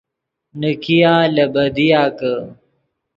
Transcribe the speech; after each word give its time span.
نیکیا 0.59 1.15
لے 1.35 1.45
بدیا 1.53 2.03
کہ 2.17 2.33